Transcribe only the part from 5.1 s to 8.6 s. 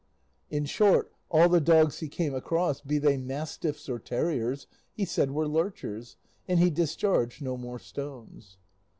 were lurchers; and he discharged no more stones.